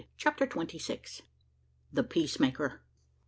CHAPTER 0.17 0.47
TWENTY 0.47 0.79
SIX. 0.79 1.21
THE 1.93 2.01
PEACEMAKER. 2.03 2.81